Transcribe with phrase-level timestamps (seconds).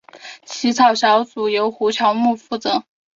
[0.45, 2.83] 起草小组由胡乔木负责。